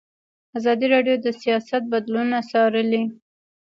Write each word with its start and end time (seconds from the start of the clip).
ازادي 0.57 0.87
راډیو 0.93 1.15
د 1.21 1.27
سیاست 1.41 1.83
بدلونونه 1.93 2.37
څارلي. 2.49 3.03